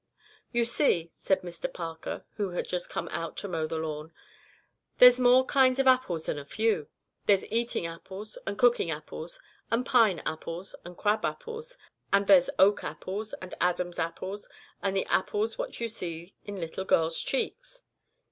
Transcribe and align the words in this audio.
"You 0.51 0.65
see," 0.65 1.11
said 1.13 1.43
Mr 1.43 1.71
Parker, 1.71 2.25
who 2.37 2.49
had 2.49 2.67
just 2.67 2.89
come 2.89 3.07
out 3.11 3.37
to 3.37 3.47
mow 3.47 3.67
the 3.67 3.77
lawn, 3.77 4.11
"there's 4.97 5.19
more 5.19 5.45
kinds 5.45 5.77
of 5.77 5.85
apples 5.85 6.25
than 6.25 6.39
a 6.39 6.43
few. 6.43 6.87
There's 7.27 7.45
eating 7.51 7.85
apples 7.85 8.35
and 8.47 8.57
cooking 8.57 8.89
apples 8.89 9.39
and 9.69 9.85
pineapples 9.85 10.73
and 10.83 10.97
crab 10.97 11.23
apples; 11.23 11.77
and 12.11 12.25
there's 12.25 12.49
oak 12.57 12.83
apples 12.83 13.33
and 13.43 13.53
Adam's 13.61 13.99
apples 13.99 14.49
and 14.81 14.95
the 14.97 15.05
apples 15.05 15.59
what 15.59 15.79
you 15.79 15.87
sees 15.87 16.31
in 16.45 16.59
little 16.59 16.83
girls' 16.85 17.21
cheeks." 17.21 17.83